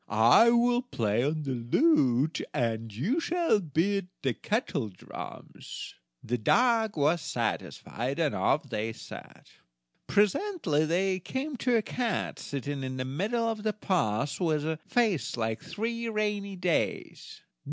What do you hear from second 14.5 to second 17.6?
a face like three rainy days!